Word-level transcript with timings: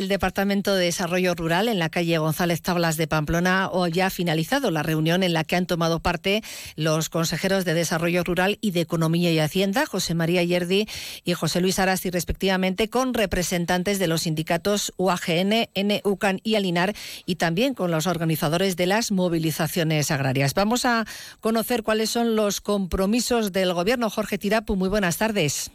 El 0.00 0.08
Departamento 0.08 0.74
de 0.74 0.86
Desarrollo 0.86 1.34
Rural 1.34 1.68
en 1.68 1.78
la 1.78 1.90
calle 1.90 2.16
González 2.16 2.62
Tablas 2.62 2.96
de 2.96 3.06
Pamplona 3.06 3.68
hoy 3.70 4.00
ha 4.00 4.08
finalizado 4.08 4.70
la 4.70 4.82
reunión 4.82 5.22
en 5.22 5.34
la 5.34 5.44
que 5.44 5.56
han 5.56 5.66
tomado 5.66 6.00
parte 6.00 6.42
los 6.74 7.10
consejeros 7.10 7.66
de 7.66 7.74
Desarrollo 7.74 8.24
Rural 8.24 8.56
y 8.62 8.70
de 8.70 8.80
Economía 8.80 9.30
y 9.30 9.38
Hacienda, 9.38 9.84
José 9.84 10.14
María 10.14 10.42
Yerdi 10.42 10.88
y 11.22 11.34
José 11.34 11.60
Luis 11.60 11.78
Arasti, 11.78 12.08
respectivamente, 12.08 12.88
con 12.88 13.12
representantes 13.12 13.98
de 13.98 14.06
los 14.06 14.22
sindicatos 14.22 14.94
UAGN, 14.96 15.68
NUCAN 15.76 16.40
y 16.44 16.54
Alinar 16.54 16.94
y 17.26 17.34
también 17.34 17.74
con 17.74 17.90
los 17.90 18.06
organizadores 18.06 18.78
de 18.78 18.86
las 18.86 19.12
movilizaciones 19.12 20.10
agrarias. 20.10 20.54
Vamos 20.54 20.86
a 20.86 21.04
conocer 21.40 21.82
cuáles 21.82 22.08
son 22.08 22.36
los 22.36 22.62
compromisos 22.62 23.52
del 23.52 23.74
Gobierno. 23.74 24.08
Jorge 24.08 24.38
Tirapu, 24.38 24.76
muy 24.76 24.88
buenas 24.88 25.18
tardes. 25.18 25.70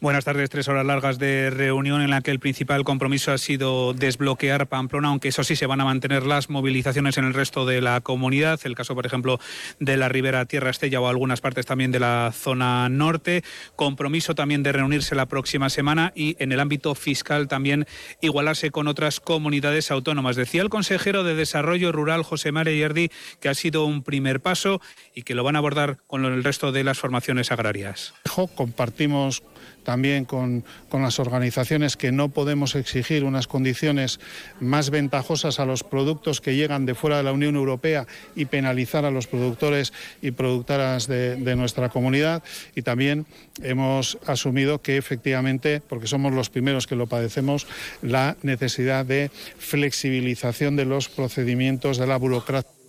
Buenas 0.00 0.24
tardes. 0.24 0.48
Tres 0.48 0.66
horas 0.66 0.86
largas 0.86 1.18
de 1.18 1.50
reunión 1.50 2.00
en 2.00 2.08
la 2.08 2.22
que 2.22 2.30
el 2.30 2.40
principal 2.40 2.84
compromiso 2.84 3.32
ha 3.32 3.38
sido 3.38 3.92
desbloquear 3.92 4.66
Pamplona, 4.66 5.08
aunque 5.08 5.28
eso 5.28 5.44
sí 5.44 5.56
se 5.56 5.66
van 5.66 5.82
a 5.82 5.84
mantener 5.84 6.24
las 6.24 6.48
movilizaciones 6.48 7.18
en 7.18 7.26
el 7.26 7.34
resto 7.34 7.66
de 7.66 7.82
la 7.82 8.00
comunidad. 8.00 8.58
El 8.64 8.74
caso, 8.74 8.94
por 8.94 9.04
ejemplo, 9.04 9.38
de 9.78 9.98
la 9.98 10.08
Ribera 10.08 10.46
Tierra 10.46 10.70
Estella 10.70 11.02
o 11.02 11.06
algunas 11.06 11.42
partes 11.42 11.66
también 11.66 11.92
de 11.92 12.00
la 12.00 12.32
zona 12.32 12.88
norte. 12.88 13.44
Compromiso 13.76 14.34
también 14.34 14.62
de 14.62 14.72
reunirse 14.72 15.14
la 15.14 15.26
próxima 15.26 15.68
semana 15.68 16.12
y 16.14 16.34
en 16.38 16.52
el 16.52 16.60
ámbito 16.60 16.94
fiscal 16.94 17.46
también 17.46 17.84
igualarse 18.22 18.70
con 18.70 18.88
otras 18.88 19.20
comunidades 19.20 19.90
autónomas. 19.90 20.34
Decía 20.34 20.62
el 20.62 20.70
consejero 20.70 21.24
de 21.24 21.34
Desarrollo 21.34 21.92
Rural, 21.92 22.22
José 22.22 22.52
María 22.52 22.72
Yerdi, 22.72 23.10
que 23.38 23.50
ha 23.50 23.54
sido 23.54 23.84
un 23.84 24.02
primer 24.02 24.40
paso 24.40 24.80
y 25.14 25.24
que 25.24 25.34
lo 25.34 25.44
van 25.44 25.56
a 25.56 25.58
abordar 25.58 25.98
con 26.06 26.24
el 26.24 26.42
resto 26.42 26.72
de 26.72 26.84
las 26.84 26.98
formaciones 26.98 27.52
agrarias. 27.52 28.14
Compartimos 28.54 29.42
también 29.90 30.24
con, 30.24 30.62
las 30.92 31.18
organizaciones 31.18 31.96
que 31.96 32.12
no 32.12 32.28
podemos 32.28 32.76
exigir 32.76 33.24
unas 33.24 33.48
condiciones 33.48 34.20
más 34.60 34.90
ventajosas 34.90 35.58
a 35.58 35.66
los 35.66 35.82
productos 35.82 36.40
que 36.40 36.54
llegan 36.54 36.86
de 36.86 36.94
fuera 36.94 37.16
de 37.16 37.24
la 37.24 37.32
Unión 37.32 37.56
Europea 37.56 38.06
y 38.36 38.44
penalizar 38.44 39.04
a 39.04 39.10
los 39.10 39.26
productores 39.26 39.92
y 40.22 40.30
productoras 40.30 41.08
de, 41.08 41.34
de 41.34 41.56
nuestra 41.56 41.88
comunidad. 41.88 42.44
Y 42.76 42.82
también 42.82 43.26
hemos 43.64 44.16
asumido 44.26 44.80
que 44.80 44.96
efectivamente, 44.96 45.82
porque 45.88 46.06
somos 46.06 46.32
los 46.32 46.50
primeros 46.50 46.86
que 46.86 46.94
lo 46.94 47.08
padecemos, 47.08 47.66
la 48.00 48.36
necesidad 48.42 49.04
de 49.04 49.32
flexibilización 49.58 50.76
de 50.76 50.84
los 50.84 51.08
procedimientos 51.08 51.98
de 51.98 52.06
la 52.06 52.16
burocracia. 52.16 52.79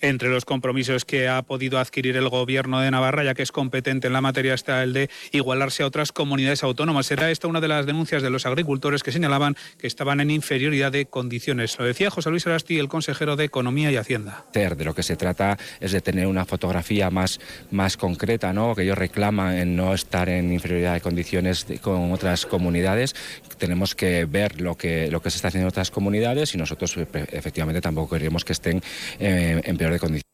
Entre 0.00 0.28
los 0.28 0.44
compromisos 0.44 1.04
que 1.04 1.28
ha 1.28 1.42
podido 1.42 1.78
adquirir 1.78 2.16
el 2.16 2.28
Gobierno 2.28 2.80
de 2.80 2.90
Navarra, 2.90 3.24
ya 3.24 3.34
que 3.34 3.42
es 3.42 3.52
competente 3.52 4.06
en 4.06 4.12
la 4.12 4.20
materia, 4.20 4.54
está 4.54 4.82
el 4.82 4.92
de 4.92 5.10
igualarse 5.32 5.82
a 5.82 5.86
otras 5.86 6.12
comunidades 6.12 6.62
autónomas. 6.62 7.10
Era 7.10 7.30
esta 7.30 7.48
una 7.48 7.60
de 7.60 7.68
las 7.68 7.86
denuncias 7.86 8.22
de 8.22 8.30
los 8.30 8.46
agricultores 8.46 9.02
que 9.02 9.12
señalaban 9.12 9.56
que 9.78 9.86
estaban 9.86 10.20
en 10.20 10.30
inferioridad 10.30 10.92
de 10.92 11.06
condiciones. 11.06 11.78
Lo 11.78 11.84
decía 11.84 12.10
José 12.10 12.30
Luis 12.30 12.46
Arasti, 12.46 12.78
el 12.78 12.88
consejero 12.88 13.36
de 13.36 13.44
Economía 13.44 13.90
y 13.90 13.96
Hacienda. 13.96 14.44
De 14.52 14.84
lo 14.84 14.94
que 14.94 15.02
se 15.02 15.16
trata 15.16 15.58
es 15.80 15.92
de 15.92 16.00
tener 16.00 16.26
una 16.26 16.44
fotografía 16.44 17.10
más, 17.10 17.40
más 17.70 17.96
concreta, 17.96 18.52
¿no? 18.52 18.74
que 18.74 18.82
ellos 18.82 18.98
reclaman 18.98 19.56
en 19.56 19.76
no 19.76 19.94
estar 19.94 20.28
en 20.28 20.52
inferioridad 20.52 20.94
de 20.94 21.00
condiciones 21.00 21.66
con 21.80 22.12
otras 22.12 22.46
comunidades. 22.46 23.14
Tenemos 23.58 23.94
que 23.94 24.24
ver 24.24 24.60
lo 24.60 24.76
que, 24.76 25.10
lo 25.10 25.20
que 25.20 25.30
se 25.30 25.36
está 25.36 25.48
haciendo 25.48 25.66
en 25.66 25.70
otras 25.70 25.90
comunidades 25.90 26.54
y 26.54 26.58
nosotros 26.58 26.96
efectivamente 27.32 27.80
tampoco 27.80 28.16
queremos 28.16 28.44
que 28.44 28.52
estén 28.52 28.82
eh, 29.18 29.60
en 29.64 29.76
peor 29.76 29.87
condiciones. 29.98 30.24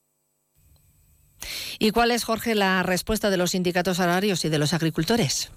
¿Y 1.78 1.91
cuál 1.91 2.10
es, 2.10 2.24
Jorge, 2.24 2.55
la 2.55 2.83
respuesta 2.83 3.30
de 3.30 3.36
los 3.36 3.52
sindicatos 3.52 4.00
agrarios 4.00 4.44
y 4.44 4.48
de 4.48 4.58
los 4.58 4.72
agricultores? 4.74 5.50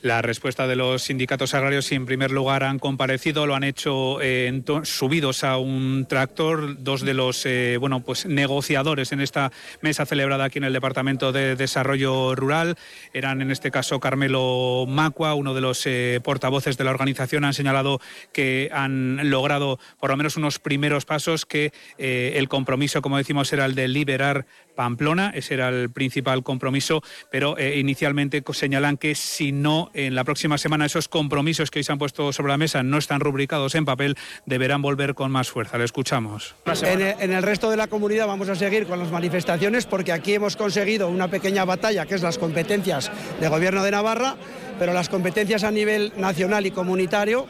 La 0.00 0.22
respuesta 0.22 0.68
de 0.68 0.76
los 0.76 1.02
sindicatos 1.02 1.54
agrarios, 1.54 1.90
en 1.90 2.06
primer 2.06 2.30
lugar, 2.30 2.62
han 2.62 2.78
comparecido, 2.78 3.46
lo 3.46 3.56
han 3.56 3.64
hecho 3.64 4.22
eh, 4.22 4.62
subidos 4.84 5.42
a 5.42 5.56
un 5.56 6.06
tractor. 6.08 6.80
Dos 6.84 7.00
de 7.00 7.14
los 7.14 7.44
eh, 7.44 7.78
bueno, 7.80 7.98
pues, 8.04 8.24
negociadores 8.24 9.10
en 9.10 9.20
esta 9.20 9.50
mesa 9.80 10.06
celebrada 10.06 10.44
aquí 10.44 10.58
en 10.58 10.64
el 10.64 10.72
Departamento 10.72 11.32
de 11.32 11.56
Desarrollo 11.56 12.36
Rural 12.36 12.76
eran, 13.12 13.42
en 13.42 13.50
este 13.50 13.72
caso, 13.72 13.98
Carmelo 13.98 14.84
Macua, 14.86 15.34
uno 15.34 15.52
de 15.52 15.62
los 15.62 15.84
eh, 15.84 16.20
portavoces 16.22 16.78
de 16.78 16.84
la 16.84 16.90
organización. 16.90 17.44
Han 17.44 17.54
señalado 17.54 18.00
que 18.32 18.70
han 18.72 19.28
logrado 19.28 19.80
por 19.98 20.10
lo 20.10 20.16
menos 20.16 20.36
unos 20.36 20.60
primeros 20.60 21.06
pasos, 21.06 21.44
que 21.44 21.72
el 21.98 22.48
compromiso, 22.48 23.02
como 23.02 23.16
decimos, 23.16 23.52
era 23.52 23.64
el 23.64 23.74
de 23.74 23.88
liberar 23.88 24.46
Pamplona. 24.76 25.32
Ese 25.34 25.54
era 25.54 25.70
el 25.70 25.90
principal 25.90 26.44
compromiso, 26.44 27.02
pero 27.32 27.56
inicialmente 27.58 28.44
señalan 28.52 28.96
que 28.96 29.16
si 29.16 29.50
no 29.50 29.87
en 29.94 30.14
la 30.14 30.24
próxima 30.24 30.58
semana 30.58 30.86
esos 30.86 31.08
compromisos 31.08 31.70
que 31.70 31.78
hoy 31.78 31.84
se 31.84 31.92
han 31.92 31.98
puesto 31.98 32.32
sobre 32.32 32.50
la 32.50 32.58
mesa 32.58 32.82
no 32.82 32.98
están 32.98 33.20
rubricados 33.20 33.74
en 33.74 33.84
papel, 33.84 34.16
deberán 34.46 34.82
volver 34.82 35.14
con 35.14 35.30
más 35.30 35.50
fuerza. 35.50 35.78
Le 35.78 35.84
escuchamos. 35.84 36.54
En 36.82 37.32
el, 37.32 37.42
resto 37.42 37.70
de 37.70 37.76
la 37.76 37.86
comunidad 37.86 38.26
vamos 38.26 38.48
a 38.48 38.54
seguir 38.54 38.86
con 38.86 38.98
las 38.98 39.10
manifestaciones 39.10 39.86
porque 39.86 40.12
aquí 40.12 40.34
hemos 40.34 40.56
conseguido 40.56 41.08
una 41.08 41.28
pequeña 41.28 41.64
batalla 41.64 42.06
que 42.06 42.14
es 42.14 42.22
las 42.22 42.38
competencias 42.38 43.10
de 43.40 43.48
Gobierno 43.48 43.82
de 43.82 43.90
Navarra, 43.90 44.36
pero 44.78 44.92
las 44.92 45.08
competencias 45.08 45.64
a 45.64 45.70
nivel 45.70 46.12
nacional 46.16 46.66
y 46.66 46.70
comunitario 46.70 47.46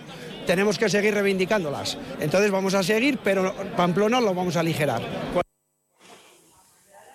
tenemos 0.47 0.78
que 0.78 0.88
seguir 0.88 1.15
reivindicándolas. 1.15 1.98
Entonces 2.21 2.50
vamos 2.50 2.75
a 2.75 2.82
seguir, 2.82 3.19
pero 3.22 3.54
Pamplona 3.77 4.21
lo 4.21 4.34
vamos 4.34 4.56
a 4.56 4.60
aligerar. 4.60 5.03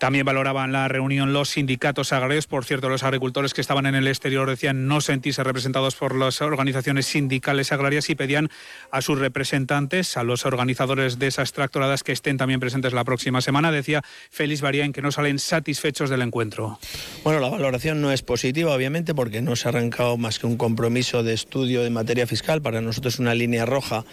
También 0.03 0.25
valoraban 0.25 0.73
la 0.73 0.89
reunión 0.89 1.31
los 1.31 1.51
sindicatos 1.51 2.11
agrarios. 2.11 2.45
Por 2.45 2.65
cierto, 2.65 2.89
los 2.89 3.03
agricultores 3.03 3.53
que 3.53 3.61
estaban 3.61 3.85
en 3.85 3.95
el 3.95 4.09
exterior 4.09 4.49
decían 4.49 4.85
no 4.85 4.99
sentirse 4.99 5.45
representados 5.45 5.95
por 5.95 6.13
las 6.13 6.41
organizaciones 6.41 7.05
sindicales 7.05 7.71
agrarias 7.71 8.09
y 8.09 8.15
pedían 8.15 8.49
a 8.91 9.01
sus 9.01 9.17
representantes, 9.17 10.17
a 10.17 10.25
los 10.25 10.45
organizadores 10.45 11.19
de 11.19 11.27
esas 11.27 11.53
tractoradas 11.53 12.03
que 12.03 12.11
estén 12.11 12.35
también 12.35 12.59
presentes 12.59 12.91
la 12.91 13.05
próxima 13.05 13.39
semana. 13.39 13.71
Decía 13.71 14.01
Félix 14.29 14.59
Baría 14.59 14.83
en 14.83 14.91
que 14.91 15.01
no 15.01 15.09
salen 15.09 15.39
satisfechos 15.39 16.09
del 16.09 16.21
encuentro. 16.21 16.79
Bueno, 17.23 17.39
la 17.39 17.47
valoración 17.47 18.01
no 18.01 18.11
es 18.11 18.21
positiva, 18.21 18.75
obviamente, 18.75 19.15
porque 19.15 19.41
no 19.41 19.55
se 19.55 19.65
ha 19.65 19.69
arrancado 19.69 20.17
más 20.17 20.39
que 20.39 20.45
un 20.45 20.57
compromiso 20.57 21.23
de 21.23 21.33
estudio 21.33 21.81
de 21.81 21.89
materia 21.89 22.27
fiscal. 22.27 22.61
Para 22.61 22.81
nosotros 22.81 23.17
una 23.17 23.33
línea 23.33 23.65
roja 23.65 24.03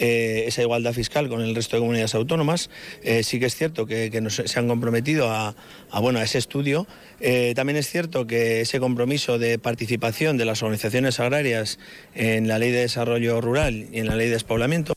eh, 0.00 0.46
esa 0.48 0.62
igualdad 0.62 0.92
fiscal 0.92 1.28
con 1.28 1.42
el 1.42 1.54
resto 1.54 1.76
de 1.76 1.80
comunidades 1.82 2.16
autónomas. 2.16 2.68
Eh, 3.04 3.22
sí 3.22 3.38
que 3.38 3.46
es 3.46 3.54
cierto 3.54 3.86
que, 3.86 4.10
se 4.30 4.58
han 4.58 4.66
comprometido 4.66 5.30
a, 5.30 5.54
bueno, 6.00 6.18
a 6.18 6.24
ese 6.24 6.38
estudio. 6.38 6.88
Eh, 7.20 7.52
también 7.54 7.76
es 7.76 7.88
cierto 7.88 8.26
que 8.26 8.62
ese 8.62 8.80
compromiso 8.80 9.38
de 9.38 9.60
participación 9.60 10.36
de 10.36 10.46
las 10.46 10.64
organizaciones 10.64 11.20
agrarias 11.20 11.78
en 12.16 12.48
la 12.48 12.58
ley 12.58 12.72
de 12.72 12.80
desarrollo 12.80 13.40
rural 13.40 13.86
y 13.92 14.00
en 14.00 14.08
la 14.08 14.16
ley 14.16 14.26
de 14.26 14.32
despoblamiento 14.32 14.95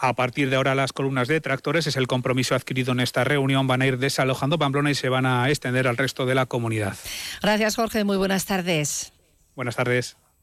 a 0.00 0.14
partir 0.14 0.48
de 0.48 0.56
ahora 0.56 0.74
las 0.74 0.92
columnas 0.92 1.28
de 1.28 1.40
tractores 1.40 1.86
es 1.86 1.96
el 1.96 2.06
compromiso 2.06 2.54
adquirido 2.54 2.92
en 2.92 3.00
esta 3.00 3.24
reunión. 3.24 3.66
Van 3.66 3.82
a 3.82 3.86
ir 3.86 3.98
desalojando 3.98 4.58
Pamplona 4.58 4.90
y 4.90 4.94
se 4.94 5.08
van 5.08 5.26
a 5.26 5.48
extender 5.48 5.88
al 5.88 5.96
resto 5.96 6.24
de 6.24 6.34
la 6.34 6.46
comunidad. 6.46 6.96
Gracias 7.42 7.76
Jorge, 7.76 8.04
muy 8.04 8.16
buenas 8.16 8.46
tardes. 8.46 9.12
Buenas 9.56 9.76
tardes. 9.76 10.16